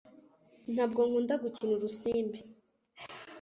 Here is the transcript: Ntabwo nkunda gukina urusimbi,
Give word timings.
Ntabwo 0.73 0.99
nkunda 1.07 1.33
gukina 1.43 1.71
urusimbi, 1.77 2.39